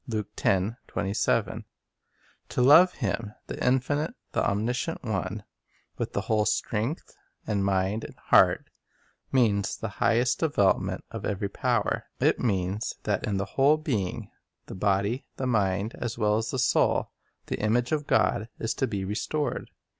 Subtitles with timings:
[0.09, 0.27] 1
[0.95, 1.61] To
[2.57, 5.43] love Him, the infinite, the omniscient One,
[5.99, 7.15] with the whole strength,.
[7.45, 8.71] and mind, and heart,
[9.31, 12.07] means the highest development of every power.
[12.19, 14.31] It means that in the whole being—
[14.65, 17.11] the body, the mind, as well as the soul—
[17.45, 19.69] the image of God is to be restored.